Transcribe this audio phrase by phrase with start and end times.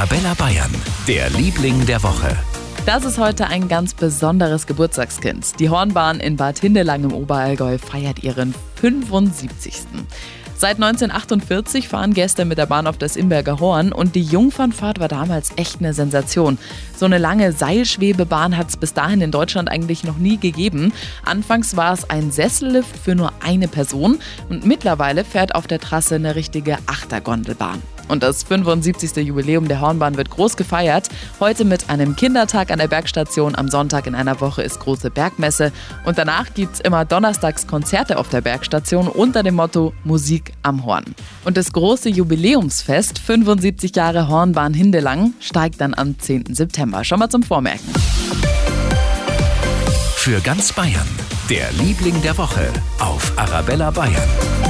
[0.00, 0.74] Arabella Bayern,
[1.06, 2.34] der Liebling der Woche.
[2.86, 5.60] Das ist heute ein ganz besonderes Geburtstagskind.
[5.60, 9.74] Die Hornbahn in Bad Hindelang im Oberallgäu feiert ihren 75.
[10.60, 15.08] Seit 1948 fahren Gäste mit der Bahn auf das Imberger Horn und die Jungfernfahrt war
[15.08, 16.58] damals echt eine Sensation.
[16.94, 20.92] So eine lange Seilschwebebahn hat es bis dahin in Deutschland eigentlich noch nie gegeben.
[21.24, 24.18] Anfangs war es ein Sessellift für nur eine Person
[24.50, 27.80] und mittlerweile fährt auf der Trasse eine richtige Achtergondelbahn.
[28.10, 29.24] Und das 75.
[29.24, 31.08] Jubiläum der Hornbahn wird groß gefeiert.
[31.38, 33.54] Heute mit einem Kindertag an der Bergstation.
[33.54, 35.70] Am Sonntag in einer Woche ist große Bergmesse.
[36.04, 40.84] Und danach gibt es immer donnerstags Konzerte auf der Bergstation unter dem Motto Musik am
[40.84, 41.04] Horn.
[41.44, 46.54] Und das große Jubiläumsfest 75 Jahre Hornbahn Hindelang steigt dann am 10.
[46.54, 47.04] September.
[47.04, 47.88] Schon mal zum Vormerken.
[50.16, 51.08] Für ganz Bayern,
[51.48, 52.68] der Liebling der Woche
[52.98, 54.69] auf Arabella Bayern.